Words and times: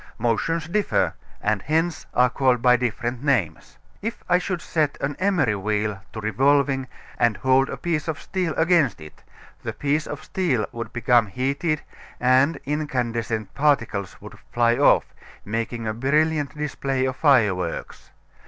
Motions 0.17 0.65
differ, 0.67 1.13
and 1.43 1.61
hence 1.61 2.07
are 2.15 2.31
called 2.31 2.59
by 2.59 2.75
different 2.75 3.23
names. 3.23 3.77
If 4.01 4.23
I 4.27 4.39
should 4.39 4.59
set 4.59 4.97
an 4.99 5.15
emery 5.17 5.53
wheel 5.53 6.01
to 6.13 6.19
revolving 6.19 6.87
and 7.19 7.37
hold 7.37 7.69
a 7.69 7.77
piece 7.77 8.07
of 8.07 8.19
steel 8.19 8.55
against 8.57 8.99
it 8.99 9.21
the 9.61 9.73
piece 9.73 10.07
of 10.07 10.23
steel 10.23 10.65
would 10.71 10.91
become 10.91 11.27
heated 11.27 11.83
and 12.19 12.59
incandescent 12.65 13.53
particles 13.53 14.19
would 14.19 14.39
fly 14.51 14.75
off, 14.75 15.05
making 15.45 15.85
a 15.85 15.93
brilliant 15.93 16.57
display 16.57 17.05
of 17.05 17.15
fireworks. 17.17 18.09